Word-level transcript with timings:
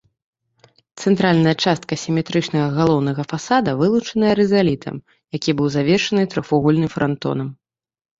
Цэнтральная 1.01 1.51
частка 1.65 1.97
сіметрычнага 2.03 2.69
галоўнага 2.77 3.25
фасада 3.33 3.75
вылучаная 3.81 4.31
рызалітам, 4.39 4.97
які 5.37 5.55
быў 5.61 5.67
завершаны 5.77 6.23
трохвугольным 6.33 6.89
франтонам. 6.95 7.53